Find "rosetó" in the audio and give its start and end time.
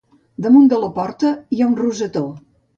1.85-2.27